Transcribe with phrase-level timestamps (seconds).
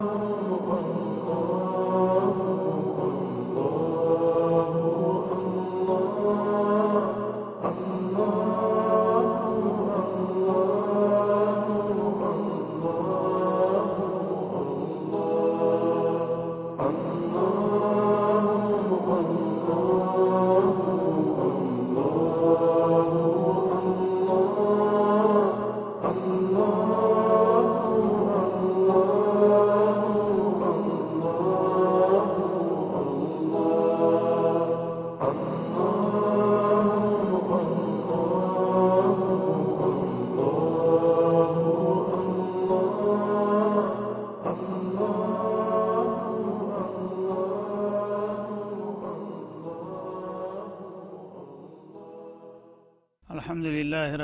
[0.00, 0.37] Oh.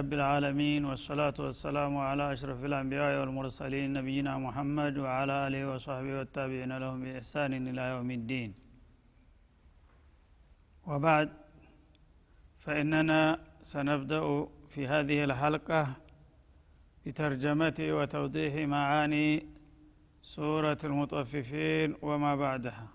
[0.03, 6.97] رب العالمين والصلاة والسلام على أشرف الأنبياء والمرسلين نبينا محمد وعلى آله وصحبه والتابعين لهم
[7.03, 8.49] بإحسان إلى يوم الدين
[10.89, 11.29] وبعد
[12.63, 13.21] فإننا
[13.71, 15.81] سنبدأ في هذه الحلقة
[17.05, 19.29] بترجمة وتوضيح معاني
[20.35, 22.85] سورة المطففين وما بعدها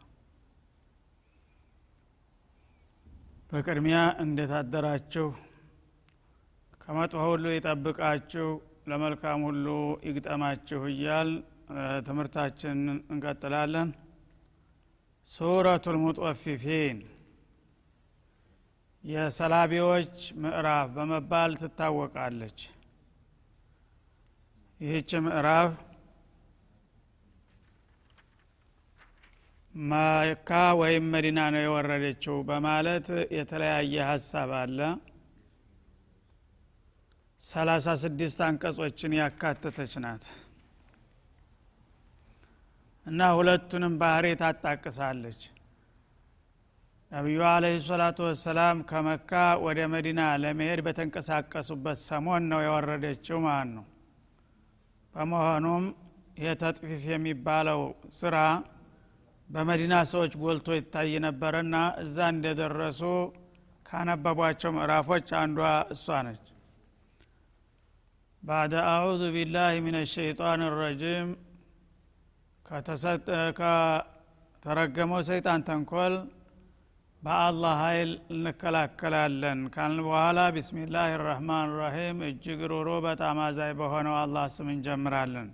[3.51, 5.27] በቅድሚያ እንዴት አደራችሁ
[6.90, 8.46] ከመጥፎ ሁሉ ይጠብቃችሁ
[8.90, 9.66] ለመልካም ሁሉ
[10.06, 11.30] ይግጠማችሁ እያል
[12.08, 12.78] ትምህርታችን
[13.14, 13.90] እንቀጥላለን።
[15.30, 16.98] ሱረቱ ልሙጦፊፊን
[19.04, 22.58] የሰላቢዎች ምዕራፍ በመባል ትታወቃለች።
[24.80, 25.72] ይህች ምዕራፍ
[29.76, 30.50] መካ
[30.82, 34.80] ወይም መዲና ነው የወረደችው በማለት የተለያየ ሀሳብ አለ
[37.42, 40.24] ሰላሳ ስድስት አንቀጾችን ያካተተች ናት።
[43.06, 45.42] እና ሁለቱንም ባህሪ ታጣቅሳለች።
[47.12, 49.32] ነቢዩ አለህ ሰላቱ ወሰላም ከመካ
[49.66, 53.86] ወደ መዲና ለመሄድ በተንቀሳቀሱበት ሰሞን ነው የወረደችው ማለት ነው።
[55.14, 55.86] በመሆኑም
[56.40, 57.82] ይህ ተጥፊፍ የሚባለው
[58.20, 58.36] ስራ
[59.50, 63.02] በመዲና ሰዎች ጎልቶ ይታይ ነበርና እዛ እንደደረሱ
[63.86, 65.60] ካነበቧቸው ምዕራፎች አንዷ
[65.94, 66.44] እሷ ነች
[68.44, 71.30] ባደ አዑዙ ቢላህ ምን ሸይጣን ረጂም
[73.60, 76.16] ከተረገመው ሰይጣን ተንኮል
[77.24, 84.70] በአላህ ኃይል እንከላከላለን ካልን በኋላ ቢስሚላህ ራህማን ራሒም እጅግ ሩሩ በጣም አዛይ በሆነው አላህ ስም
[84.76, 85.50] እንጀምራለን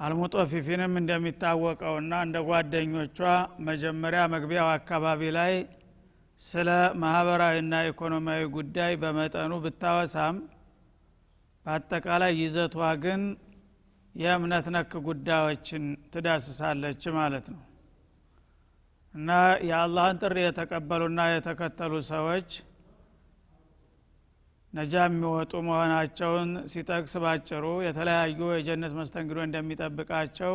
[0.00, 3.18] አልሙጦፊፊንም እንደሚታወቀውና እንደ ጓደኞቿ
[3.66, 5.52] መጀመሪያ መግቢያው አካባቢ ላይ
[6.40, 6.68] ስለ
[7.00, 10.36] ማህበራዊና ኢኮኖሚያዊ ጉዳይ በመጠኑ ብታወሳም
[11.66, 13.22] በአጠቃላይ ይዘቷ ግን
[14.14, 17.60] የእምነት ነክ ጉዳዮችን ትዳስሳለች ማለት ነው።
[19.14, 19.28] እና
[19.68, 22.48] የአላህን ጥሪ የተቀበሉና የተከተሉ ሰዎች
[24.72, 30.54] ነጃ የሚወጡ መሆናቸውን ሲጠቅስ ባጭሩ የተለያዩ የጀነት መስተንግዶ እንደሚጠብቃቸው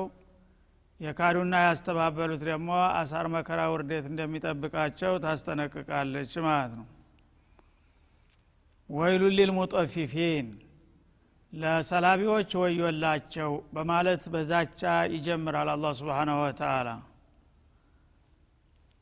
[1.00, 2.70] የካዱና ያስተባበሉት ደግሞ
[3.00, 6.86] አሳር መከራ ውርደት እንደሚጠብቃቸው ታስጠነቅቃለች ማለት ነው።
[8.90, 10.48] ወይሉ ሊልሙጠፊፊን
[11.54, 14.82] ለሰላቢዎች ወዮላቸው በማለት በዛቻ
[15.14, 16.90] ይጀምራል አላ ስብሓናሁ ወተአላ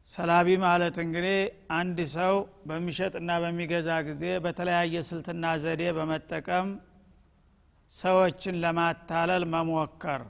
[0.08, 1.38] ሰላቢ ማለት እንግዲህ
[1.78, 2.34] አንድ ሰው
[2.70, 6.70] በሚሸጥና በሚገዛ ጊዜ በተለያየ ስልትና ዘዴ በመጠቀም
[7.92, 10.24] ሰዎችን ለማታለል መሞከር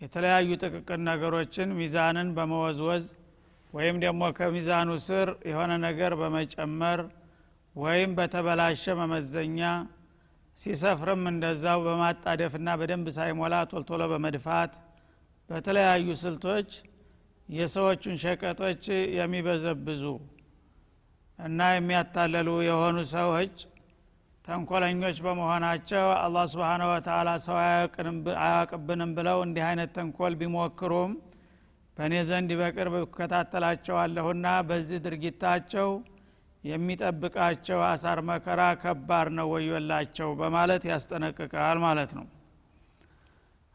[0.00, 3.06] የተለያዩ ጥቅቅን ነገሮችን ሚዛንን በመወዝወዝ
[3.72, 7.00] ወይም ደግሞ ከሚዛኑ ስር የሆነ ነገር በመጨመር
[7.74, 9.60] ወይም በተበላሸ መመዘኛ
[10.58, 14.72] ሲሰፍርም እንደዛው በማጣደፍና በደንብ ሳይሞላ ቶልቶሎ በመድፋት
[15.50, 16.70] በተለያዩ ስልቶች
[17.48, 18.82] የሰዎቹን ሸቀጦች
[19.18, 20.02] የሚበዘብዙ
[21.38, 23.54] እና የሚያታለሉ የሆኑ ሰዎች
[24.50, 27.56] ተንኮለኞች በመሆናቸው አላህ ስብሓነ ወተላ ሰው
[28.40, 31.12] አያውቅብንም ብለው እንዲህ አይነት ተንኮል ቢሞክሩም
[31.96, 35.88] በእኔ ዘንድ በቅርብ እከታተላቸዋለሁና በዚህ ድርጊታቸው
[36.64, 42.26] የሚጠብቃቸው አሳር መከራ ከባድ ነው ወዮላቸው በማለት ያስጠነቅቃል ማለት ነው።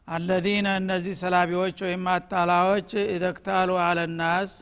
[0.08, 4.52] አለዚነ እነዚህ ሰላቢዎች ወይም አታላዎች ኢደክታሉ አለናስ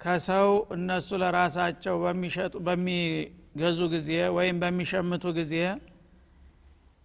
[0.00, 2.54] ከሰው እነሱ ለራሳቸው በሚሸጡ
[3.54, 5.54] በሚገዙ ጊዜ ወይም በሚሸምቱ ጊዜ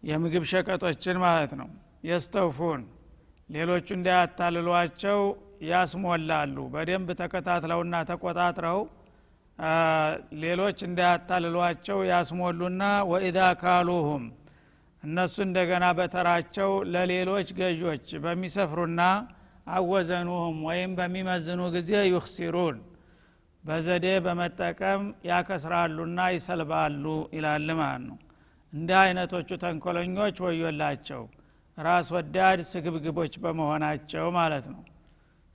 [0.03, 1.69] የምግብ ሸቀጦችን ማለት ነው።
[2.07, 2.81] የስተውፉን
[3.49, 5.19] ሌሎቹ እንዳያታልሏቸው
[5.69, 8.79] ያስሞላሉ። በደንብ ተከታትለውና ተቆጣጥረው
[10.43, 12.81] ሌሎች እንዳያታልሏቸው ያስሞሉና
[13.11, 14.23] ወኢዛ ካሉሁም
[15.03, 19.01] እነሱ እንደገና በተራቸው ለሌሎች ገዦች በሚሰፍሩና
[19.75, 22.77] አወዘኑሁም ወይም በሚመዝኑ ጊዜ ዩክሲሩን
[23.65, 28.17] በዘዴ በመጠቀም ያከስራሉና ይሰልባሉ ይላል ማለት ነው።
[28.73, 31.23] እንዲህ አይነቶቹ ተንኮለኞች ወዮላቸው
[31.77, 34.83] ራስ ወዳድ ስግብግቦች በመሆናቸው ማለት ነው።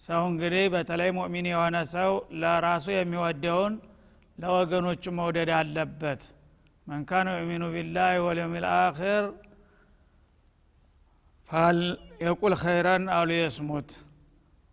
[0.02, 2.12] ሰው እንግዲህ በተለይ ሙእሚን የሆነ ሰው
[2.42, 3.74] ለራሱ የሚወደውን
[4.38, 6.22] ለወገኖቹ መውደድ አለበት።
[6.86, 9.24] መን ካነ ዩሚኑ ቢላህ ወልየውም ልአኪር
[12.22, 13.90] فليقل خيرا أو ليصمت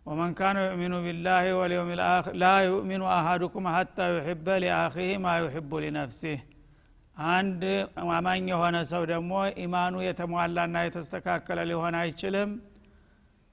[0.08, 6.38] ومن كان يؤمن بالله واليوم الآخر لا يؤمن أحدكم حتى يحب لأخيه ما يحب لنفسه
[7.16, 7.62] አንድ
[8.16, 9.32] አማኝ የሆነ ሰው ደግሞ
[9.62, 12.50] ኢማኑ የተሟላና የተስተካከለ ሊሆን አይችልም።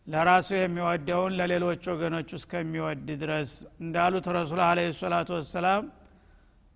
[0.08, 3.52] ለራሱ የሚወደውን ለሌሎች ወገኖች እስከሚወድ ድረስ
[3.84, 5.86] እንዳሉት ረሱል عليه الصلاة والسلام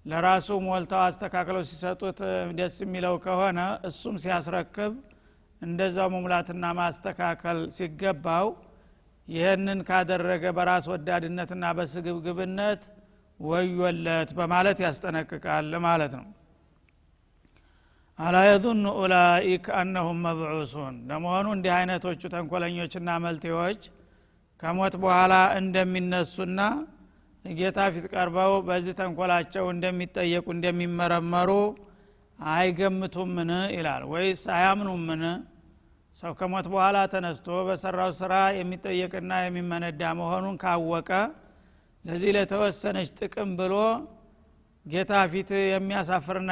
[0.06, 2.20] ለራሱ ሞልተው አስተካክለው ሲሰጡት
[2.60, 3.60] ደስ የሚለው ከሆነ
[3.90, 4.94] እሱም ሲያስረክብ
[5.62, 8.48] እንደዛው መሙላትና ማስተካከል ሲገባው
[9.30, 12.82] ይህንን ካደረገ በራስ ወዳድነትና በስግብግብነት
[13.40, 16.28] ወዮለት በማለት ያስጠነቅቃል ማለት ነው።
[18.20, 23.82] አላ የظኑ ኡላኢክ አነሁም መብዑሱን። ለመሆኑ እንዲህ አይነቶቹ ተንኮለኞችና መልቴዎች
[24.64, 26.60] ከሞት በኋላ እንደሚነሱና
[27.46, 31.52] ጌታ ፊት ቀርበው በዚህ ተንኮላቸው እንደሚጠየቁ እንደሚመረመሩ
[32.40, 33.52] አይገምቱምን?
[33.76, 35.24] ይላል። ወይስ አያምኑምን
[36.20, 41.10] ሰው ከሞት በኋላ ተነስቶ በሰራው ስራ የሚጠየቅና የሚመነዳ መሆኑን ካወቀ
[42.06, 43.76] ለዚህ ለተወሰነች ጥቅም ብሎ
[44.86, 46.52] ጌታ ፊት የሚያሳፍርና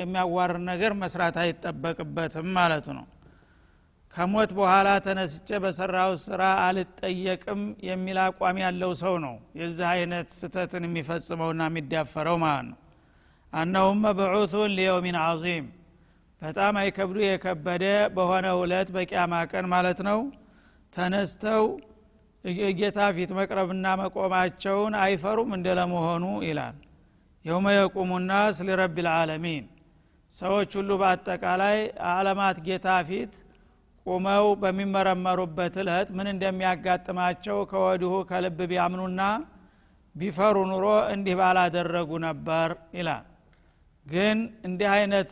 [0.00, 3.06] የሚያዋር ነገር መስራት አይጠበቅበትም ማለቱ ነው።
[4.14, 11.62] ከሞት በኋላ ተነስቼ በሰራው ስራ አልጠየቅም የሚል አቋም ያለው ሰው ነው የዚህ አይነት ስተትን የሚፈጽመውና
[11.70, 12.78] የሚዳፈረው ማለት ነው።
[13.52, 15.66] አነሁም መብዑቱን ሊየውሚን አዚም
[16.44, 20.18] በጣም አይከብዱ የከበደ በሆነ ሁለት በቂያማ ቀን ማለት ነው።
[20.92, 21.64] ተነስተው
[22.78, 26.76] ጌታ ፊት መቅረብና መቆማቸውን አይፈሩም እንደለመሆኑ ይላል።
[27.44, 29.64] የውመ የቁሙ ናስ ሊረብ ልዓለሚን
[30.34, 31.78] ሰዎች ሁሉ በአጠቃላይ
[32.12, 33.32] አለማት ጌታ ፊት
[34.06, 39.20] ቁመው በሚመረመሩበት እለት ምን እንደሚያጋጥማቸው ከወዲሁ ከልብ ቢያምኑና
[40.14, 42.68] ቢፈሩ ኑሮ እንዲህ ባላደረጉ ነበር
[42.98, 43.24] ይላል።
[44.06, 45.30] ግን እንዲህ አይነት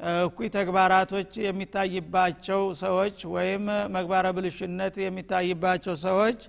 [0.00, 3.64] እኩይ ተግባራቶች የሚታይባቸው ሰዎች ወይም
[3.94, 6.40] መግባረ ብልሽነት የሚታይባቸው ሰዎች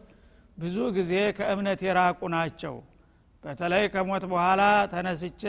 [0.58, 2.76] ብዙ ጊዜ ከእምነት የራቁ ናቸው።
[3.44, 4.62] በተለይ ከሞት በኋላ
[4.94, 5.44] ተነስቼ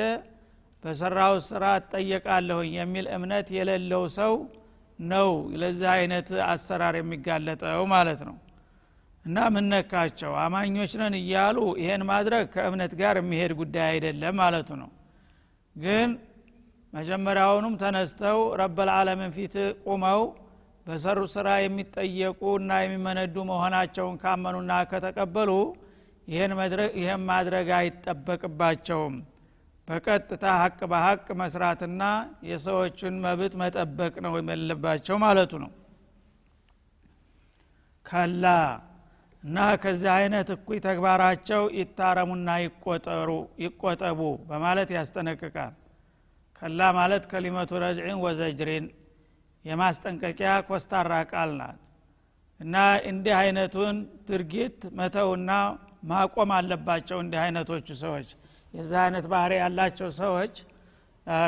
[0.84, 4.34] በሰራው ስራ እጠየቃለሁኝ የሚል እምነት የሌለው ሰው
[4.98, 5.30] ነው
[5.60, 8.36] ለዚህ አይነት አሰራር የሚጋለጠው ማለት ነው።
[9.24, 14.90] እና ምነካቸው አማኞች ነን እያሉ ይሄን ማድረግ ከእምነት ጋር የሚሄድ ጉዳይ አይደለም ማለቱ ነው።
[15.76, 16.08] ግን
[16.92, 19.54] መጀመሪያውኑም ተነስተው ረበልዓለምን ፊት
[19.86, 20.20] ቁመው
[20.86, 25.50] በሰሩ ስራ የሚጠየቁ እና የሚመነዱ መሆናቸውን ካመኑና ከተቀበሉ
[26.28, 26.52] ይህን
[27.28, 29.16] ማድረግ አይጠበቅባቸውም።
[29.88, 32.02] በቀጥታ ሀቅ በሀቅ መስራትና
[32.48, 35.70] የሰዎችን መብት መጠበቅ ነው የለባቸው ማለቱ ነው።
[38.06, 38.46] ከላ
[39.42, 43.30] እና ከዚህ አይነት እኩይ ተግባራቸው ይታረሙና ይቆጠሩ
[43.64, 45.74] ይቆጠቡ በማለት ያስጠነቅቃል
[46.62, 48.86] ከላ ማለት ከሊመቱ ረጅዕን ወዘጅሪን
[49.64, 51.80] የማስጠንቀቂያ ኮስታራ ቃል ናት።
[52.60, 52.76] እና
[53.10, 53.96] እንዲህ አይነቱን
[54.28, 55.50] ድርጊት መተውና
[56.10, 58.28] ማቆም አለባቸው እንዲህ አይነቶቹ ሰዎች።
[58.74, 60.54] የዚህ አይነት ባህሪ ያላቸው ሰዎች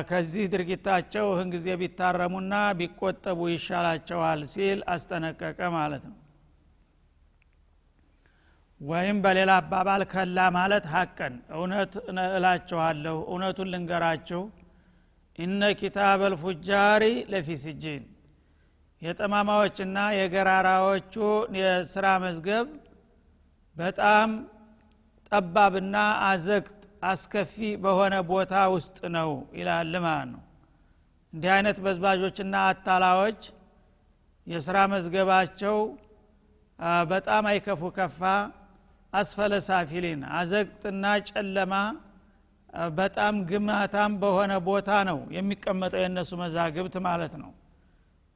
[0.09, 6.17] ከዚህ ድርጊታቸው ህን ጊዜ ቢታረሙና ቢቆጠቡ ይሻላቸዋል ሲል አስጠነቀቀ ማለት ነው።
[8.81, 11.93] ወይም በሌላ አባባል ከላ ማለት ሀቀን እውነት
[12.35, 14.43] እላችኋለሁ እውነቱን ልንገራችሁ
[15.41, 17.49] ኢነ ኪታብ አልፉጃሪ ለፊ
[19.03, 21.15] የጠማማዎችና የገራራዎቹ
[21.59, 22.67] የስራ መዝገብ
[23.77, 24.31] በጣም
[25.33, 26.75] ጠባብና አዘግጥ
[27.11, 30.43] አስከፊ በሆነ ቦታ ውስጥ ነው ይላል ማለት ነው።
[31.33, 33.41] እንዲህ አይነት በዝባዦችና አታላዎች
[34.47, 35.79] የስራ መዝገባቸው
[37.11, 38.21] በጣም አይከፉ ከፋ
[39.13, 39.55] አስፈለ
[40.35, 41.75] አዘግጥና ጨለማ
[42.97, 47.50] በጣም ግማታም በሆነ ቦታ ነው የሚቀመጠው የእነሱ መዛግብት ማለት ነው።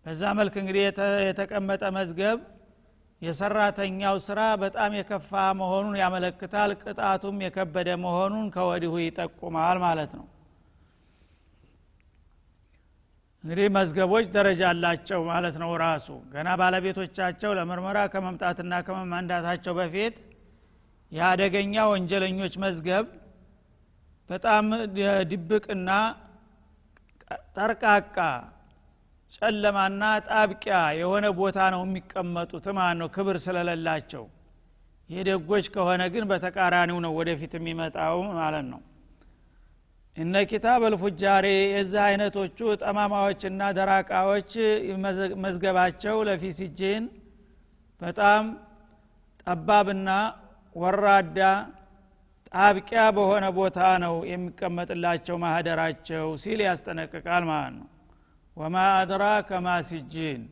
[0.07, 0.83] በዛ መልክ እንግዲህ
[1.29, 2.39] የተቀመጠ መዝገብ
[3.23, 10.27] የሰራተኛው ስራ በጣም የከፋ መሆኑን ያመለክታል። ቅጣቱም የከበደ መሆኑን ከወዲሁ ይጠቁማል ማለት ነው።
[13.45, 20.15] እንግዲህ መዝገቦች ደረጃ አላቸው ማለት ነው ራሱ። ገና ባለቤቶቻቸው ለምርመራ ከመምጣትና ከመማንዳታቸው በፊት
[21.13, 23.05] የአደገኛ ወንጀለኞች መዝገብ
[24.31, 24.67] በጣም
[25.31, 25.91] ድብቅና
[27.57, 28.17] ጠርቃቃ
[29.35, 34.25] ጨለማና ጣብቂያ የሆነ ቦታ ነው የሚቀመጡት ማለት ነው። ክብር ስለሌላቸው።
[35.11, 38.81] የደጎች ከሆነ ግን በተቃራኒው ነው ወደፊት የሚመጣው ማለት ነው።
[40.17, 44.53] እነ ኪታብ አልፉጃሬ የዚህ አይነቶቹ ጠማማዎችና ደራቃዎች
[45.45, 47.05] መዝገባቸው ለፊ ሲጂን
[48.01, 48.45] በጣም
[49.43, 50.11] ጠባብና
[50.77, 51.41] ወራዳ
[52.55, 57.89] ጣብቂያ በሆነ ቦታ ነው የሚቀመጥላቸው ማህደራቸው ሲል ያስጠነቅቃል ማለት ነው።
[58.57, 60.43] ወማ አድራ ከማ ሲጂን።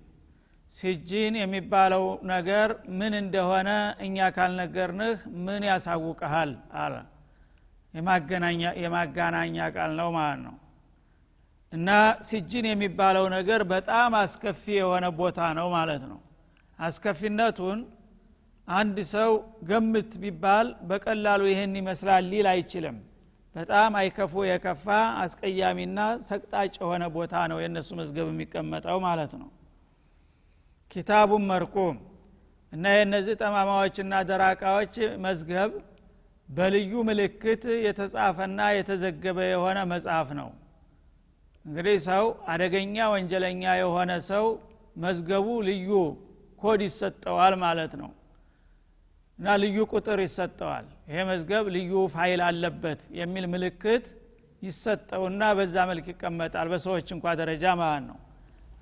[0.73, 2.69] ሲጂን የሚባለው ነገር
[2.99, 3.71] ምን እንደሆነ
[4.07, 6.95] እኛ ካልነገርንህ ምን ያሳውቀሃል አለ።
[8.79, 10.57] የማጋናኛ ቃል ነው ማለት ነው።
[11.73, 11.89] እና
[12.29, 16.19] ሲጂን የሚባለው ነገር በጣም አስከፊ የሆነ ቦታ ነው ማለት ነው።
[16.79, 17.79] አስከፊነቱን
[18.73, 19.31] አንድ ሰው
[19.69, 22.97] ገምት ቢባል በቀላሉ ይህን ይመስላል ሊል አይችልም።
[23.55, 24.87] በጣም አይከፉ የከፋ
[25.23, 25.99] አስቀያሚና
[26.29, 29.49] ሰቅጣጭ የሆነ ቦታ ነው የእነሱ መዝገብ የሚቀመጠው ማለት ነው።
[30.91, 31.97] كتاب مرقوم።
[32.73, 35.73] እና የእነዚህ ጠማማዎችና ደራቃዎች መዝገብ
[36.49, 40.49] በልዩ ምልክት የተጻፈና የተዘገበ የሆነ መጽሐፍ ነው።
[41.64, 44.47] እንግዲህ ሰው አደገኛ ወንጀለኛ የሆነ ሰው
[44.97, 45.91] መዝገቡ ልዩ
[46.62, 48.11] ኮድ ይሰጠዋል ማለት ነው
[49.39, 54.05] እና ልዩ ቁጥር ይሰጠዋል። ይሄ መዝገብ ልዩ ፋይል አለበት የሚል ምልክት
[54.62, 58.19] ይሰጠውና በዛ መልክ ይቀመጣል። በሰዎች እንኳ ደረጃ ማለት ነው።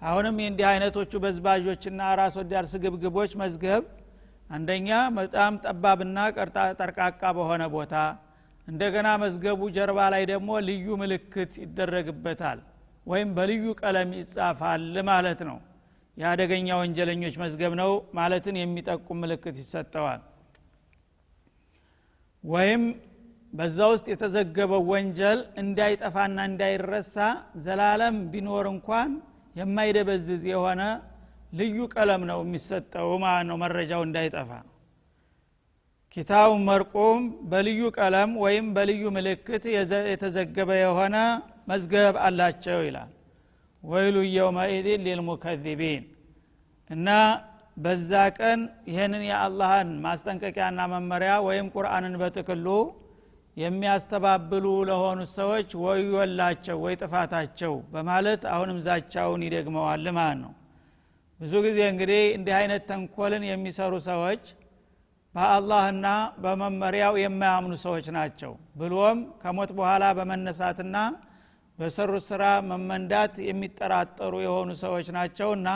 [0.02, 3.82] አሁንም የእንዲህ አይነቶቹ በዝባዦችና ራስ ወዳድ ስግብግቦች መዝገብ
[4.50, 4.88] አንደኛ
[5.18, 6.18] በጣም ጠባብና
[6.80, 7.94] ጠርቃቃ በሆነ ቦታ
[8.66, 12.58] እንደገና መዝገቡ ጀርባ ላይ ደግሞ ልዩ ምልክት ይደረግበታል
[13.06, 15.58] ወይም በልዩ ቀለም ይጻፋል ማለት ነው።
[16.16, 20.20] የአደገኛ ወንጀለኞች መዝገብ ነው ማለትን የሚጠቁም ምልክት ይሰጠዋል
[22.44, 22.82] ወይም
[23.52, 27.16] በዛ ውስጥ የተዘገበው ወንጀል እንዳይጠፋና እንዳይረሳ
[27.64, 29.10] ዘላለም ቢኖር እንኳን
[29.56, 30.82] የማይደበዝዝ የሆነ
[31.52, 34.50] ልዩ ቀለም ነው የሚሰጠው ማለት ነው። መረጃው እንዳይጠፋ።
[36.16, 37.20] ኪታቡ መርቁም
[37.50, 39.64] በልዩ ቀለም ወይም በልዩ ምልክት
[40.10, 41.16] የተዘገበ የሆነ
[41.70, 43.10] መዝገብ አላቸው ይላል።
[43.82, 46.02] ወይሉ የውመኢድን ሊልሙከዚቢን
[46.90, 47.08] እና
[47.80, 48.60] በዛ ቀን
[48.90, 52.66] ይህንን የአላህን ማስጠንቀቂያና መመሪያ ወይም ቁርአንን በጥቅሉ
[53.56, 60.52] የሚያስተባብሉ ለሆኑ ሰዎች ወዮላቸው ወይ ጥፋታቸው በማለት አሁንም ዛቻውን ይደግመዋል ማለት ነው።
[61.40, 64.42] ብዙ ጊዜ እንግዲህ እንዲህ አይነት ተንኮልን የሚሰሩ ሰዎች
[65.34, 66.06] በአላህና
[66.44, 70.96] በመመሪያው የማያምኑ ሰዎች ናቸው። ብሎም ከሞት በኋላ በመነሳትና
[71.78, 75.68] በሰሩት ስራ መመንዳት የሚጠራጠሩ የሆኑ ሰዎች ናቸውና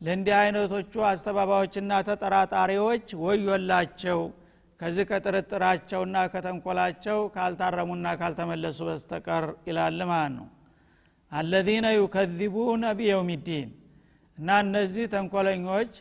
[0.00, 4.20] ለእንዲህ አይነቶቹ አስተባባዮችና ተጠራጣሪዎች ወዮላቸው።
[4.80, 10.46] ከዚህ ከጥርጥራቸውና ከተንኮላቸው ካልታረሙና ካልተመለሱ በስተቀር ይላል ማለት ነው።
[11.32, 13.70] አለዚነ ዩከዚቡነ ቢየውም ዲን
[14.38, 15.92] እና እነዚህ ተንኮለኞች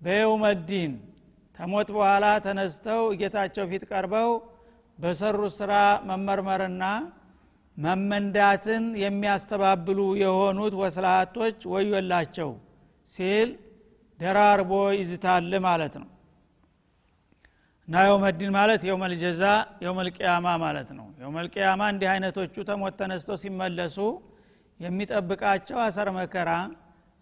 [0.00, 0.92] በየውመዲን
[1.58, 4.30] ተሞት በኋላ ተነስተው ጌታቸው ፊት ቀርበው
[4.98, 5.72] በሰሩት ስራ
[6.08, 6.84] መመርመርና
[7.76, 12.50] መመንዳትን የሚያስተባብሉ የሆኑት ወስላቶች ወዮላቸው
[13.10, 13.48] ሲል
[14.20, 16.08] ደራርቦ ይዝታል ማለት ነው።
[17.88, 19.42] እና የውመዲን ማለት የውመልጀዛ
[19.84, 23.96] የውመልቅያማ ማለት ነው። የውመልቅያማ እንዲህ አይነቶቹ ተሞት ተነስተው ሲመለሱ
[24.80, 26.50] የሚጠብቃቸው አሰር መከራ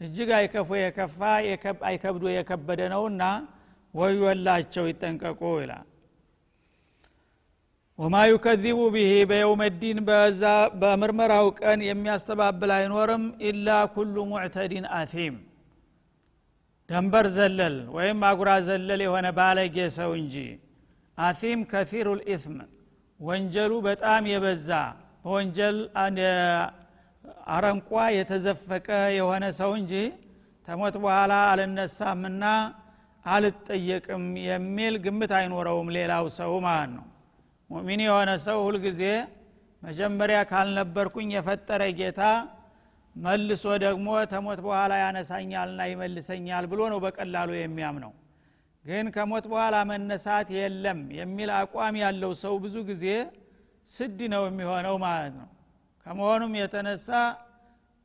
[0.01, 1.19] እጅግ አይከፉ የከፋ
[1.89, 3.23] አይከብዶ የከበደ ነውና
[3.95, 5.87] ወዮላቸው ይጠንቀቁ ይላል።
[7.99, 9.99] ወማ ዩከዚቡ ብሂ በየውመዲን
[10.81, 15.35] በምርመራው ቀን የሚያስተባብል አይኖርም ኢላ ኩሉ ሙዕተዲን አቲም
[16.93, 20.35] ደንበር ዘለል ወይም አጉራ ዘለል የሆነ ባለጌ ሰው እንጂ።
[21.19, 22.57] አቲም ከሲሩ ልኢትም
[23.21, 24.69] ወንጀሉ በጣም የበዛ
[25.25, 25.77] በወንጀል
[27.55, 29.93] አረንቋ የተዘፈቀ የሆነ ሰው እንጂ
[30.69, 32.45] ተሞት በኋላ አልነሳምና
[33.25, 37.07] አልጠየቅም የሚል ግምት አይኖረውም ሌላው ሰው ማለት ነው።
[37.71, 39.03] ሙሚን የሆነ ሰው ሁልጊዜ
[39.83, 42.23] መጀመሪያ ካልነበርኩኝ የፈጠረ ጌታ
[43.16, 48.12] መልሶ ደግሞ ተሞት በኋላ ያነሳኛልና ይመልሰኛል ብሎ ነው በቀላሉ የሚያምነው።
[48.85, 53.04] ግን ከሞት በኋላ መነሳት የለም የሚል አቋም ያለው ሰው ብዙ ጊዜ
[53.88, 55.49] ስድ ነው የሚሆነው ማለት ነው።
[56.07, 57.09] ከመሆኑም የተነሳ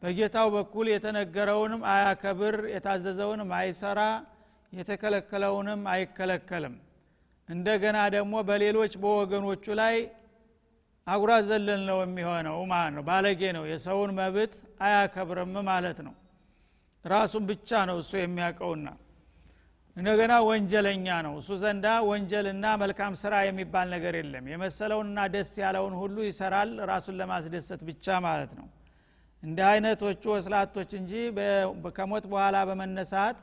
[0.02, 4.02] በጌታው በኩል የተነገረውንም አያከብር የታዘዘውንም አይሰራ
[4.74, 6.76] የተከለከለውንም አይከለከልም።
[7.50, 9.96] እንደገና ደግሞ በሌሎች በወገኖቹ ላይ
[11.08, 14.54] አጉራ ዘለል ነው የሚሆነው ማለት ነው ባለጌ ነው። የሰውን መብት
[14.86, 16.16] አያከብርም ማለት ነው።
[17.06, 18.88] ራሱን ብቻ ነው እሱ የሚያውቀውና
[19.96, 26.18] እንደገና ወንጀለኛ ነው። እሱ ዘንዳ ወንጀልና መልካም ስራ የሚባል ነገር የለም። የመሰለውንና ደስ ያለውን ሁሉ
[26.28, 28.68] ይሰራል ራሱን ለማስደሰት ብቻ ማለት ነው።
[29.44, 31.12] እንደ አይነቶቹ ወስላቶች እንጂ
[31.98, 33.40] ከሞት በኋላ በመነሳት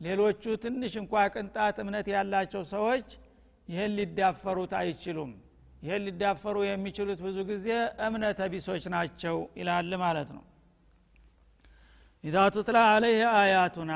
[0.00, 3.08] ሌሎቹ ትንሽ እንኳ ቅንጣት እምነት ያላቸው ሰዎች
[3.68, 5.30] ይህን ሊዳፈሩት አይችሉም
[5.86, 7.66] ይህን ሊዳፈሩ የሚችሉት ብዙ ጊዜ
[8.06, 10.44] እምነተ ቢሶች ናቸው ይላል ማለት ነው።
[12.24, 12.36] ኢዛ
[12.86, 13.92] አለይህ አያቱና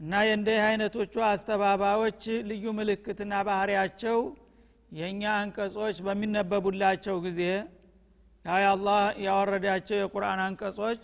[0.00, 4.18] እና የእንዲህ አይነቶቹ አስተባባዮች ልዩ ምልክትና ባህሪያቸው
[4.92, 7.42] የእኛ አንቀጾች በሚነበቡላቸው ጊዜ
[8.44, 11.02] ያ አላህ ያወረዳቸው የቁርአን አንቀጾች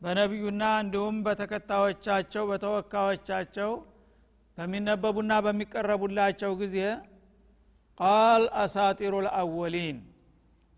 [0.00, 3.70] በነቢዩና እንዲሁም በተከታዮቻቸው በተወካዮቻቸው
[4.58, 6.76] በሚነበቡና በሚቀረቡላቸው ጊዜ
[8.00, 9.98] ቃል አሳጢሩ ልአወሊን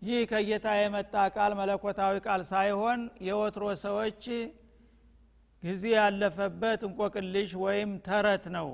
[0.01, 4.23] ይህ ከጌታ የመጣ ቃል መለኮታዊ ቃል ሳይሆን የወትሮ ሰዎች
[5.63, 8.67] ጊዜ ያለፈበት እንቆቅልሽ ወይም ተረት ነው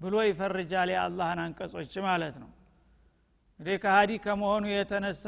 [0.00, 2.50] ብሎ ይፈርጃል የአላህን አንቀጾች ማለት ነው።
[3.60, 5.26] እንግዲህ ከሀዲ ከመሆኑ የተነሳ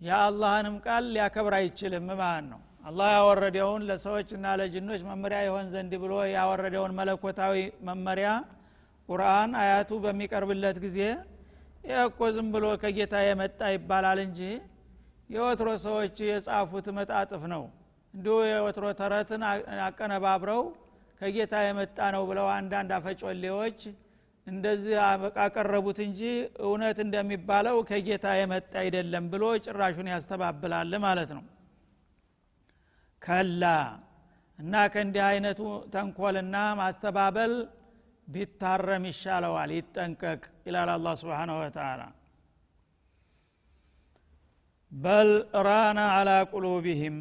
[0.00, 6.94] የአላህንም ቃል ሊያከብር አይችልም ማለት ነው። አላህ ያወረደውን ለሰዎችና ለጅኖች መመሪያ ይሆን ዘንድ ብሎ ያወረደውን
[7.00, 7.56] መለኮታዊ
[7.88, 8.28] መመሪያ
[9.08, 10.98] ቁርአን አያቱ በሚቀርብለት ጊዜ
[12.00, 14.40] እኮ ዝም ብሎ ከጌታ የመጣ ይባላል እንጂ
[15.30, 17.62] የወትሮ ሰዎች የጻፉት መጣጥፍ ነው።
[18.14, 19.42] እንዲሁ የወትሮ ተረትን
[19.86, 20.62] አቀነባብረው
[21.20, 23.80] ከጌታ የመጣ ነው ብለው አንዳንድ አፈጮሌዎች
[24.46, 24.94] እንደዚህ
[25.44, 26.20] አቀረቡት እንጂ
[26.66, 31.44] እውነት እንደሚባለው ከጌታ የመጣ አይደለም ብሎ ጭራሹን ያስተባብላል ማለት ነው።
[33.22, 33.64] ከላ
[34.58, 35.60] እና ከእንዲህ አይነቱ
[35.92, 37.52] ተንኮልና ማስተባበል
[38.30, 42.02] ቢታረም ይሻለዋል ይጠንቀቅ ይላል አላ ስብሓንሁ ወተላ
[44.92, 45.30] በል
[45.66, 47.16] ራና አላ ቁሉቢህም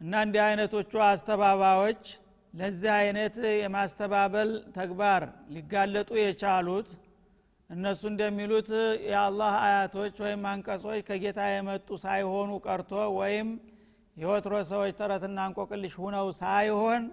[0.00, 2.04] እና እንዲህ አይነቶቹ አስተባባዮች
[2.54, 5.22] ለዚህ አይነት የማስተባበል ተግባር
[5.54, 6.88] ሊጋለጡ የቻሉት
[7.70, 8.70] እነሱ እንደሚሉት
[9.10, 13.48] የአላህ አያቶች ወይም አንቀጾች ከጌታ የመጡ ሳይሆኑ ቀርቶ ወይም
[14.16, 17.04] የወትሮ ሰዎች ተረትና እንቆቅልሽ ሁነው ሳይሆን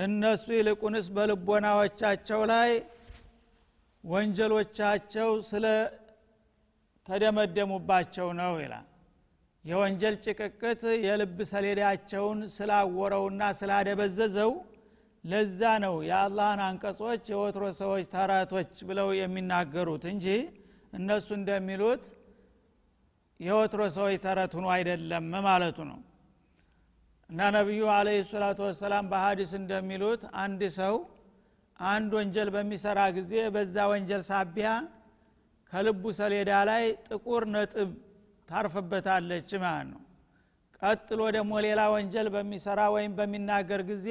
[0.00, 2.70] እነሱ ይልቁንስ በልቦናዎቻቸው ላይ
[4.04, 5.66] ወንጀሎቻቸው ስለ
[7.08, 8.86] ተደመደሙባቸው ነው ይላል።
[9.64, 14.52] የወንጀል ጭቅቅት የልብ ሰሌዳቸውን ስላወረውና ስላደበዘዘው
[15.24, 20.26] ለዛ ነው የአላህን አንቀጾች የወትሮ ሰዎች ተረቶች ብለው የሚናገሩት እንጂ
[20.92, 22.04] እነሱ እንደሚሉት
[23.40, 25.98] የወትሮ ሰዎች ተረት ሁኖ አይደለም ማለቱ ነው
[27.30, 30.94] እና ነቢዩ አለህ ሰላቱ ወሰላም በሀዲስ እንደሚሉት አንድ ሰው
[31.78, 34.70] አንድ ወንጀል በሚሰራ ጊዜ በዛ ወንጀል ሳቢያ
[35.72, 37.90] ከልቡ ሰሌዳ ላይ ጥቁር ነጥብ
[38.48, 40.00] ታርፍበታለች ማለት ነው።
[40.82, 44.08] ቀጥሎ ደግሞ ሌላ ወንጀል በሚሰራ ወይም በሚናገር ጊዜ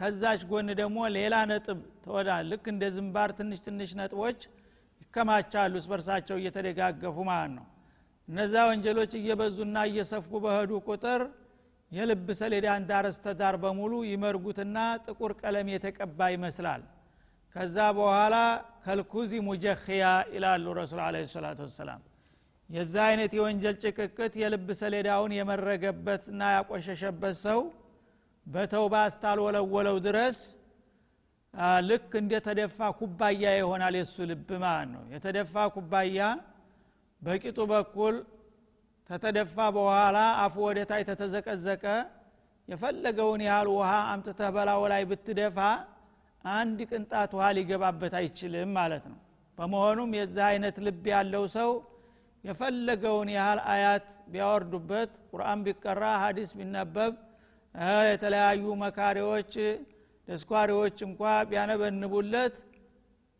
[0.00, 4.40] ከዛች ጎን ደግሞ ሌላ ነጥብ ተወዳ ልክ እንደ ዝንባር ትንሽ ትንሽ ነጥቦች
[5.02, 7.66] ይከማቻሉ ስበርሳቸው እየተደጋገፉ ማለት ነው።
[8.28, 11.22] እነዛ ወንጀሎች እየበዙና እየሰፉ በሄዱ ቁጥር
[11.92, 16.82] የልብ ሰሌዳን ዳር እስተዳር በሙሉ ይመርጉትና ጥቁር ቀለም የተቀባ ይመስላል።
[17.54, 18.36] ከዛ በኋላ
[18.84, 22.00] ከልኩዚ ሙጀኽያ ይላሉ ረሱል አለ ሰላቱ ወሰላም።
[22.70, 27.60] የዛ አይነት የወንጀል ጭቅቅት የልብ ሰሌዳውን የመረገበትና ያቆሸሸበት ሰው
[28.46, 30.38] በተውባ እስታልወለወለው ድረስ
[31.88, 36.20] ልክ እንደተደፋ ኩባያ ይሆናል የእሱ ልብ ማለት ነው። የተደፋ ኩባያ
[37.22, 38.14] በቂጡ በኩል
[39.12, 41.84] ከተደፋ በኋላ አፉ ወደ ታይ ተተዘቀዘቀ።
[42.68, 45.58] የፈለገውን ያህል ውሃ አምጥተህ በላው ላይ ብትደፋ
[46.44, 49.18] አንድ ቅንጣት ውሃ ሊገባበት አይችልም ማለት ነው።
[49.58, 51.70] በመሆኑም የዚህ አይነት ልብ ያለው ሰው
[52.44, 57.12] የፈለገውን ያህል አያት ቢያወርዱበት ቁርአን ቢቀራ ሀዲስ ቢነበብ
[58.08, 59.52] የተለያዩ መካሪዎች
[60.28, 61.20] ደስኳሪዎች እንኳ
[61.50, 62.56] ቢያነበንቡለት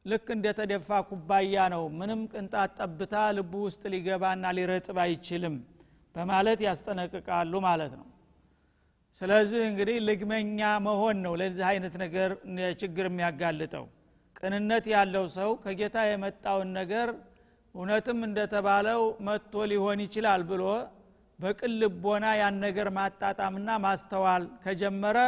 [0.04, 5.56] ልክ እንደተደፋ ኩባያ ነው። ምንም ቅንጣት ጠብታ ልቡ ውስጥ ሊገባና ሊረጥብ አይችልም
[6.14, 8.06] በማለት ያስጠነቅቃሉ ማለት ነው።
[9.20, 12.30] ስለዚህ እንግዲህ ልግመኛ መሆን ነው ለዚህ አይነት ነገር
[12.82, 13.84] ችግር የሚያጋልጠው።
[14.36, 17.08] ቅንነት ያለው ሰው ከጌታ የመጣውን ነገር
[17.74, 20.64] እውነትም እንደተባለው መጥቶ ሊሆን ይችላል ብሎ
[21.38, 25.18] በቅን ልቦና ያን ነገር ማጣጣምና ማስተዋል ከጀመረ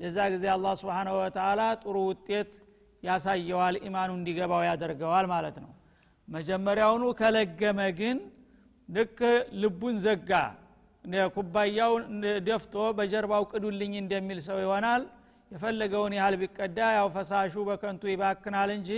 [0.00, 2.52] የዛ ጊዜ አላህ ስብሓንሁ ወተላ ጥሩ ውጤት
[3.02, 5.70] ያሳየዋል ኢማኑ እንዲገባው ያደርገዋል ማለት ነው።
[6.28, 8.18] መጀመሪያውኑ ከለገመ ግን
[8.88, 9.18] ልክ
[9.62, 10.30] ልቡን ዘጋ
[11.34, 12.04] ኩባያውን
[12.46, 15.02] ደፍቶ በጀርባው ቅዱልኝ እንደሚል ሰው ይሆናል።
[15.50, 18.90] የፈለገውን ያህል ቢቀዳ ያው ፈሳሹ በከንቱ ይባክናል እንጂ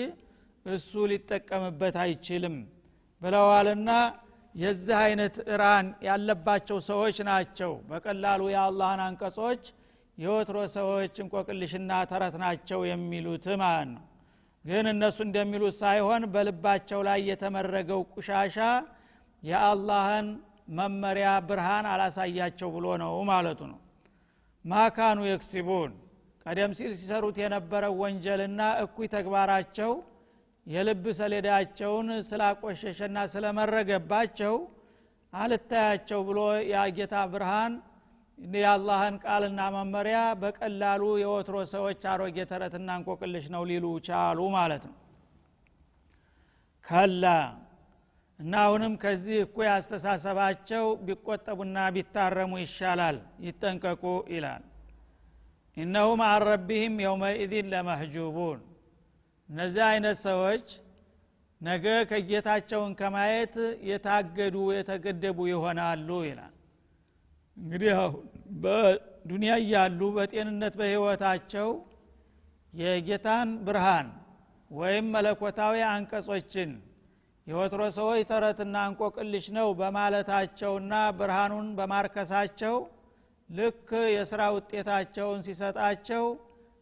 [0.66, 2.56] እሱ ሊጠቀምበት አይችልም
[3.22, 3.90] ብለዋልና
[4.54, 9.62] የዚህ አይነት እራን ያለባቸው ሰዎች ናቸው። በቀላሉ የአላህን አንቀጾች
[10.22, 14.02] የወትሮ ሰዎች እንቆቅልሽና ተረት ናቸው የሚሉት ማለት ነው?
[14.64, 18.56] ግን እነሱ እንደሚሉት ሳይሆን በልባቸው ላይ የተመረገው ቁሻሻ
[19.42, 20.26] የአላህን
[20.78, 23.78] መመሪያ ብርሃን አላሳያቸው ብሎ ነው ማለቱ ነው።
[24.64, 25.92] ማካኑ የክሲቡን?
[26.46, 29.90] ቀደም ሲል ሲሰሩት የነበረው ወንጀልና እኩይ ተግባራቸው
[30.66, 34.54] የልብ ሰሌዳቸውን ስላቆሸሸና ስለመረገባቸው
[35.32, 36.38] አልታያቸው ብሎ
[36.72, 37.72] የጌታ ብርሃን
[38.38, 44.97] የአላህን ቃልና መመሪያ በቀላሉ የወትሮ ሰዎች አሮጌ ተረትና እንቆቅልሽ ነው ሊሉ ቻሉ ማለት ነው።
[46.87, 47.25] ከላ
[48.38, 54.62] እና አሁንም ከዚህ እኩይ አስተሳሰባቸው ቢቆጠቡና ቢታረሙ ይሻላል። ይጠንቀቁ ይላል።
[55.77, 58.61] ኢነሁም አን ረቢህም የውመኢዝን ለመህጁቡን።
[59.49, 60.66] እነዚህ አይነት ሰዎች
[61.61, 63.55] ነገ ከጌታቸውን ከማየት
[63.88, 66.51] የታገዱ የተገደቡ ይሆናሉ ይላል
[67.56, 68.22] እንግዲህ አሁን
[68.62, 71.68] በዱንያ እያሉ በጤንነት በህይወታቸው
[72.72, 74.08] የጌታን ብርሃን
[74.70, 76.70] ወይም መለኮታዊ አንቀጾችን
[77.46, 82.76] የወትሮ ሰዎች ተረትና እንቆቅልሽ ነው በማለታቸውና ብርሃኑን በማርከሳቸው
[83.50, 86.24] ልክ የስራ ውጤታቸውን ሲሰጣቸው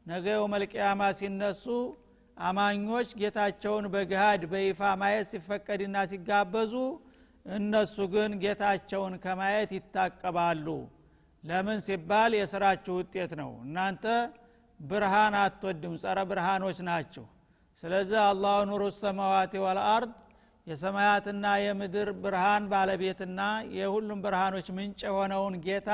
[0.06, 1.64] ነገ የውመልቅያማ ሲነሱ
[2.36, 6.74] አማኞች ጌታቸውን በግሃድ በይፋ ማየት ሲፈቀድና ሲጋበዙ
[7.46, 10.66] እነሱ ግን ጌታቸውን ከማየት ይታቀባሉ።
[11.44, 14.04] ለምን ሲባል የስራችሁ ውጤት ነው። እናንተ
[14.80, 17.24] ብርሃን አትወድም ጸረ ብርሃኖች ናችሁ።
[17.82, 20.12] ስለዚህ አላሁ ኑሩ ሰማዋት ወልአርድ
[20.66, 23.40] የሰማያትና የምድር ብርሃን ባለቤትና
[23.76, 25.90] የሁሉም ብርሃኖች ምንጭ የሆነውን ጌታ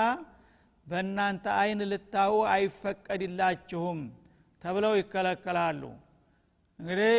[0.87, 4.01] በእናንተ አይን ልታዩ አይፈቀድላችሁም
[4.63, 5.83] ተብለው ይከለከላሉ።
[6.79, 7.15] እንግዲህ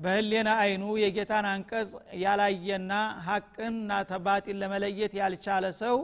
[0.00, 2.92] በህሌና አይኑ የጌታን አንቀጽ ያላየና
[3.26, 5.96] ሀቅንና ተባጢን ለመለየት ያልቻለ ሰው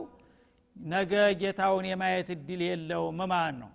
[0.75, 3.71] ነገ ጌታውን የማየት እድል የለውም ማለት ነው።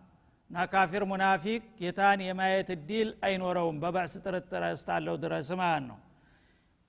[0.50, 5.98] እና ካፊር ሙናፊቅ ጌታን የማየት እድል አይኖረውም በባዕስ ጥርጥር እስታለው ድረስ ማለት ነው።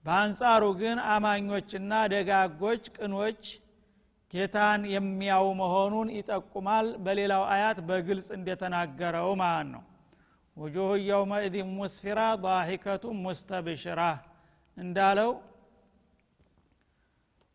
[0.06, 3.43] በአንጻሩ ግን አማኞችና ደጋጎች ቅኖች
[4.34, 9.84] ጌታን የሚያው መሆኑን ይጠቁማል። በሌላው አያት በግልጽ እንደተናገረው ማለት ነው
[10.58, 14.02] ወጆሁ የውመኢዝ ሙስፊራ ዳሂከቱ ሙስተብሽራ
[14.78, 15.32] እንዳለው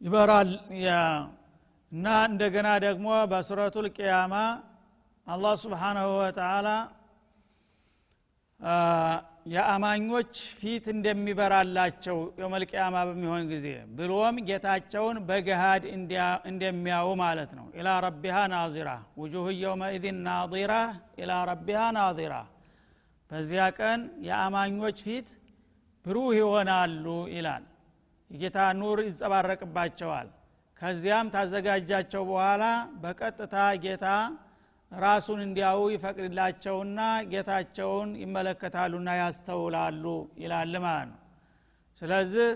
[0.01, 0.51] ይበራል።
[1.93, 4.35] እና እንደገና ደግሞ በሱረቱ ልቅያማ
[5.27, 6.69] አላህ ስብሓናሁ ወተላ
[9.53, 13.67] የአማኞች ፊት እንደሚበራላቸው የመልቅያማ በሚሆን ጊዜ
[13.99, 15.85] ብሎም ጌታቸውን በገሃድ
[16.51, 20.73] እንደሚያው ማለት ነው። ኢላ ረቢሃ ናዚራ ውጁሁ የውመኢዝን ናራ
[21.19, 22.35] ኢላ ረቢሃ ናዚራ።
[23.31, 25.29] በዚያ ቀን የአማኞች ፊት
[26.05, 27.65] ብሩህ ይሆናሉ ይላል።
[28.31, 30.29] የጌታ ኑር ይጸባረቅባቸዋል።
[30.81, 32.65] ከዚያም ታዘጋጃቸው በኋላ
[33.03, 34.07] በቀጥታ ጌታ
[34.93, 37.01] ራሱን እንዲያው ይፈቅድላቸውና
[37.33, 40.05] ጌታቸውን ይመለከታሉና ያስተውላሉ
[40.43, 41.19] ይላል ማለት ነው።
[42.03, 42.49] ስለዚህ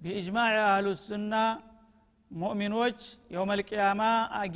[0.00, 1.34] ቢእጅማዕ አህሉ ሱና
[2.30, 3.00] ሙእሚኖች
[3.34, 4.02] የውመልቅያማ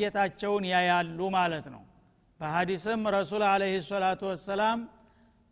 [0.01, 1.83] ጌታቸውን ያያሉ ማለት ነው።
[2.41, 4.79] በሀዲስም ረሱል አለህ ሰላቱ ወሰላም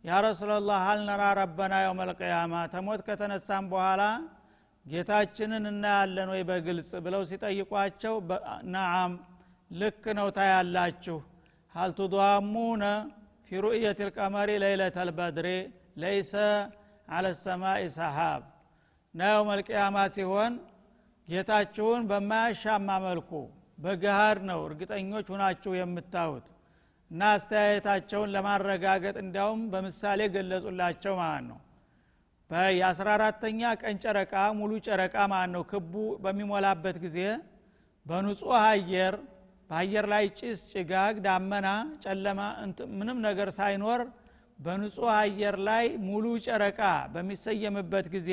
[0.03, 4.03] ያ ረሱላላህ ሀልነራ ረበና የውመልቅያማ ተሞት ከተነሳም በኋላ
[4.85, 8.15] ጌታችንን እናያለን ወይ በግልጽ ብለው ሲጠይቋቸው
[8.73, 9.13] ነአም
[9.71, 11.17] ልክ ነው ታያላችሁ።
[11.75, 12.83] ሀል ቱዷሙነ
[13.45, 15.47] ፊ ሩእየት ልቀመሪ ለይለት አልበድሬ
[16.01, 16.33] ለይሰ
[17.09, 18.41] አለ ሰማይ ሰሃብ
[19.15, 20.53] ናየው መልቅያማ ሲሆን
[21.27, 23.31] ጌታችሁን በማያሻማ መልኩ
[23.77, 26.45] በገሃድ ነው እርግጠኞች ሁናችሁ የምታዩት
[27.11, 31.59] እና አስተያየታቸውን ለማረጋገጥ እንዲያውም በምሳሌ ገለጹላቸው ማለት ነው።
[32.77, 35.93] የአስራ አራተኛ ቀን ጨረቃ ሙሉ ጨረቃ ማለት ነው። ክቡ
[36.23, 37.17] በሚሞላበት ጊዜ
[38.05, 39.15] በንጹህ አየር
[39.69, 41.67] በአየር ላይ ጭስ ጭጋግ ዳመና
[42.03, 42.39] ጨለማ
[42.97, 44.01] ምንም ነገር ሳይኖር
[44.59, 46.81] በንጹህ አየር ላይ ሙሉ ጨረቃ
[47.13, 48.31] በሚሰየምበት ጊዜ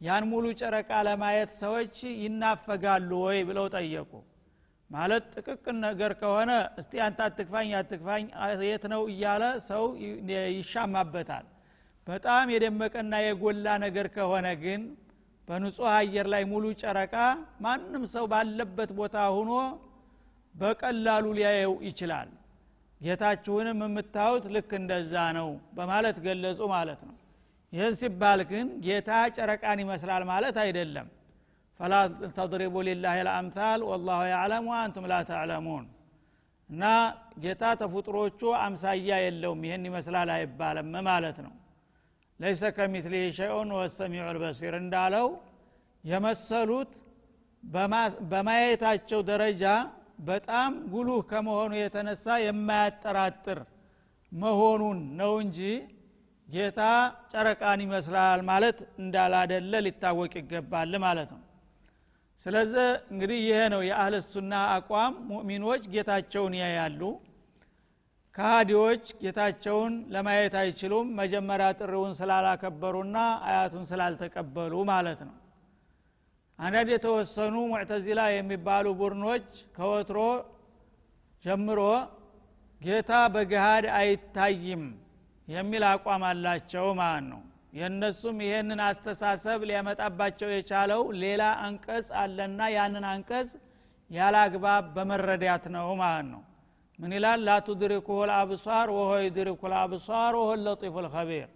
[0.00, 4.10] ያን ሙሉ ጨረቃ ለማየት ሰዎች ይናፈጋሉ ወይ ብለው ጠየቁ
[4.94, 8.24] ማለት ጥቅቅን ነገር ከሆነ እስቲ አንተ አትክፋኝ አትክፋኝ
[8.66, 9.84] የት ነው እያለ ሰው
[10.56, 11.46] ይሻማበታል።
[12.06, 14.82] በጣም የደመቀና የጎላ ነገር ከሆነ ግን
[15.48, 17.14] በንጹህ አየር ላይ ሙሉ ጨረቃ
[17.64, 19.52] ማንም ሰው ባለበት ቦታ ሁኖ
[20.54, 22.28] በቀላሉ ሊያየው ይችላል።
[23.00, 27.16] ጌታችሁንም የምታዩት ልክ እንደዛ ነው በማለት ገለጹ ማለት ነው።
[27.72, 31.06] ይህን ሲባል ግን ጌታ ጨረቃን ይመስላል ማለት አይደለም
[31.80, 31.94] ፈላ
[32.36, 35.86] ተድሪቡ ሊላህ ልአምሳል ወላሁ ያዕለም ወአንቱም ላ ተዕለሙን።
[36.70, 36.82] እና
[37.42, 41.52] ጌታ ተፍጥሮቹ አምሳያ የለውም ይህን ይመስላል አይባልም ማለት ነው።
[42.40, 45.26] ለይሰ ከሚትሊህ ሸይኡን ወሰሚዑ ልበሲር እንዳለው
[46.04, 46.92] የመሰሉት
[48.30, 49.64] በማየታቸው ደረጃ
[50.26, 53.60] በጣም ጉሉህ ከመሆኑ የተነሳ የማያጠራጥር
[54.32, 55.58] መሆኑን ነው እንጂ
[56.48, 56.80] ጌታ
[57.32, 61.40] ጨረቃን ይመስላል ማለት እንዳላደለ ሊታወቅ ይገባል ማለት ነው
[62.40, 67.00] ስለዚህ እንግዲህ ይሄ ነው የአህል ሱና አቋም። ሙእሚኖች ጌታቸውን ያያሉ።
[68.34, 73.16] ከሃዲዎች ጌታቸውን ለማየት አይችሉም። መጀመሪያ ጥሪውን ስላላከበሩና
[73.48, 75.36] አያቱን ስላልተቀበሉ ማለት ነው።
[76.58, 80.18] አንዳንድ የተወሰኑ ሙዕተዚላ የሚባሉ ቡድኖች ከወትሮ
[81.44, 81.80] ጀምሮ
[82.80, 84.82] ጌታ በገሃድ አይታይም
[85.48, 87.40] የሚል አቋም አላቸው ማለት ነው
[87.74, 93.48] የእነሱም ይሄንን አስተሳሰብ ሊያመጣባቸው የቻለው ሌላ አንቀጽ አለና ያንን አንቀጽ
[94.10, 96.42] ያለ አግባብ በመረዳት ነው ማለት ነው።
[96.98, 97.40] ምን ይላል?
[97.46, 101.48] ላቱድሪኩሁ ልአብሷር ወሆ ዩድሪኩ ልአብሷር ወሆ ለጢፉ ልከቢር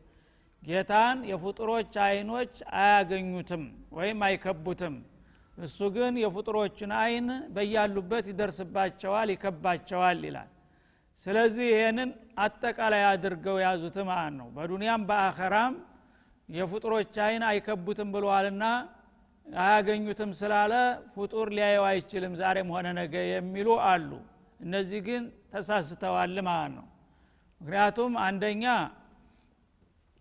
[0.62, 4.94] ጌታን የፍጡሮች አይኖች አያገኙትም ወይም አይከቡትም።
[5.59, 10.50] እሱ ግን የፍጡሮችን አይን በያሉበት ይደርስባቸዋል ይከባቸዋል ይላል።
[11.22, 15.74] ስለዚህ ይህንን አጠቃላይ አድርገው ያዙት ማለት ነው። በዱንያም በአኸራም
[16.48, 18.64] የፍጡሮች አይን አይከቡትም ብለዋልና
[19.46, 20.72] አያገኙትም ስላለ
[21.14, 24.11] ፍጡር ሊያየው አይችልም ዛሬም ሆነ ነገ የሚሉ አሉ።
[24.61, 26.87] እነዚህ ግን ተሳስተዋል ማለት ነው።
[27.61, 28.64] ምክንያቱም አንደኛ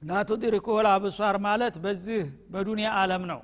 [0.01, 2.21] ላቱድሪኩሁ ልአብሷር ማለት በዚህ
[2.53, 3.41] በዱንያ አለም ነው።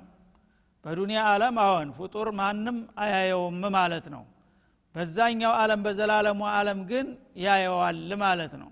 [0.84, 4.24] በዱንያ አለም አሁን ፍጡር ማንም አያየውም ማለት ነው።
[4.94, 7.06] በዛኛው አለም በዘላለሙ አለም ግን
[7.44, 8.70] ያየዋል ማለት ነው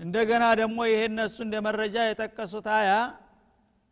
[0.00, 2.90] እንደገና ደግሞ ይሄ እነሱ እንደ መረጃ የጠቀሱት አያ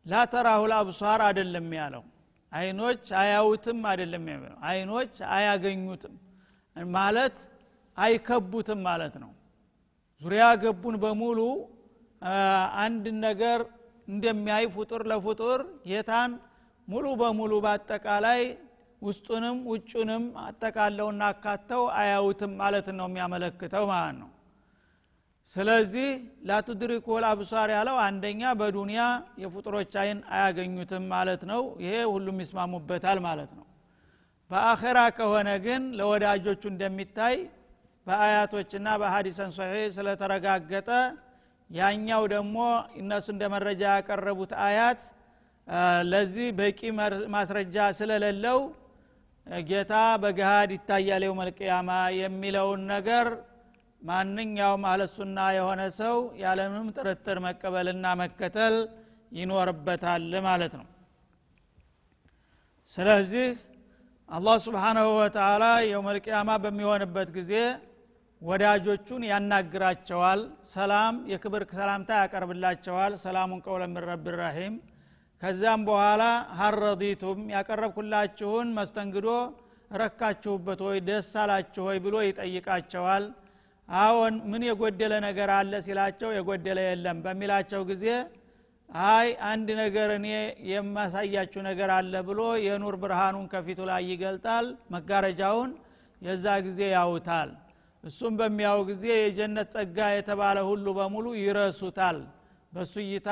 [0.07, 2.05] ላተራሁ ልአብሷር አይደለም ያለው።
[2.53, 6.15] አይኖች አያውትም አይደለም የሚለው። አይኖች አያገኙትም
[6.95, 7.37] ማለት
[7.99, 9.31] አይከቡትም ማለት ነው።
[10.23, 11.41] ዙሪያ ገቡን በሙሉ
[12.83, 13.61] አንድ ነገር
[14.09, 16.33] እንደሚያይ ፍጡር ለፍጡር ጌታን
[16.89, 18.41] ሙሉ በሙሉ በአጠቃላይ
[19.03, 24.31] ውስጡንም ውጩንም አጠቃለውና አካተው አያውትም ማለት ነው የሚያመለክተው ማለት ነው
[25.51, 26.09] ስለዚህ
[26.49, 29.03] ላቱድሪኩ ልአብሷር ያለው አንደኛ በዱንያ
[29.43, 33.65] የፍጡሮች አይን አያገኙትም ማለት ነው። ይሄ ሁሉም ይስማሙበታል ማለት ነው።
[34.51, 37.37] በአኼራ ከሆነ ግን ለወዳጆቹ እንደሚታይ
[38.07, 40.91] በአያቶችና በሀዲሰን ሶሒህ ስለተረጋገጠ
[41.71, 42.59] ያኛው ደግሞ
[43.01, 45.01] እነሱ እንደ መረጃ ያቀረቡት አያት
[46.11, 46.81] ለዚህ በቂ
[47.35, 48.61] ማስረጃ ስለሌለው
[49.65, 53.27] ጌታ በገሃድ ይታያል የውመልቅያማ የሚለውን ነገር
[54.03, 58.75] ማንኛውም አለሱና የሆነ ሰው ያለምንም ጥርጥር መቀበልና መከተል
[59.33, 60.87] ይኖርበታል ማለት ነው።
[62.93, 63.49] ስለዚህ
[64.29, 67.53] አላህ ስብሓናሁ ወተላ የውመልቅያማ በሚሆንበት ጊዜ
[68.43, 70.41] ወዳጆቹን ያናግራቸዋል።
[70.73, 74.05] ሰላም የክብር ሰላምታ ያቀርብላቸዋል። ሰላሙን ቀውለ ምን
[74.41, 74.75] ራሒም
[75.43, 76.23] ከዛም በኋላ
[76.61, 79.29] ሀረዲቱም ያቀረብኩላችሁን መስተንግዶ
[79.95, 83.27] ረካችሁበት ወይ ደስ አላችሁ ወይ ብሎ ይጠይቃቸዋል
[83.89, 88.07] አዎን ምን የጎደለ ነገር አለ ሲላቸው የጎደለ የለም በሚላቸው ጊዜ
[89.11, 90.27] አይ አንድ ነገር እኔ
[90.71, 95.73] የማሳያችሁ ነገር አለ ብሎ የኑር ብርሃኑን ከፊቱ ላይ ይገልጣል መጋረጃውን
[96.23, 97.51] የዛ ጊዜ ያውታል።
[98.05, 102.19] እሱም በሚያው ጊዜ የጀነት ጸጋ የተባለ ሁሉ በሙሉ ይረሱታል
[102.73, 103.31] በሱ እይታ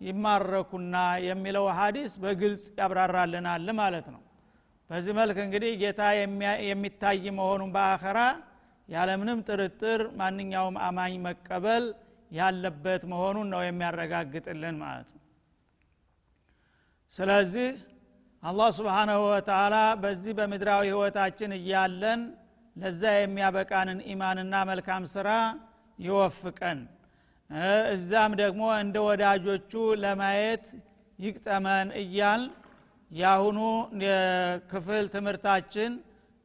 [0.00, 0.96] ይማረኩና
[1.26, 4.20] የሚለው ሀዲስ በግልጽ ያብራራልናል ማለት ነው።
[4.90, 6.02] በዚህ መልክ እንግዲህ ጌታ
[6.68, 8.18] የሚታይ መሆኑን በአኸራ
[8.88, 11.84] ያለምንም ጥርጥር ማንኛውም አማኝ መቀበል
[12.30, 15.22] ያለበት መሆኑን ነው የሚያረጋግጥልን ማለት ነው።
[17.12, 17.68] ስለዚህ
[18.42, 22.20] አላህ ስብሓናሁ ወተላ በዚህ በምድራዊ ህይወታችን እያለን
[22.76, 25.28] ለዛ የሚያበቃንን ኢማንና መልካም ስራ
[25.98, 26.80] ይወፍቀን።
[27.94, 29.72] እዛም ደግሞ እንደ ወዳጆቹ
[30.02, 30.64] ለማየት
[31.18, 32.42] ይቅጠመን እያል
[33.10, 33.58] የአሁኑ
[34.70, 35.92] ክፍል ትምህርታችን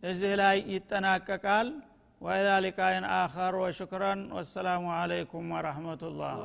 [0.03, 1.67] እዚህ ላይ ይጠናቀቃል
[2.23, 4.13] وإلى لقاء آخر وشكرا.
[4.31, 6.35] والسلام عليكم ورحمة الله الله.